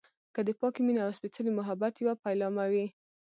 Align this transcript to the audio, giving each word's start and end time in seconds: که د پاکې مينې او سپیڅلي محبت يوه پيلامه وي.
که 0.35 0.41
د 0.47 0.49
پاکې 0.59 0.81
مينې 0.85 1.01
او 1.05 1.11
سپیڅلي 1.17 1.51
محبت 1.59 1.93
يوه 2.03 2.15
پيلامه 2.23 2.65
وي. 2.71 2.85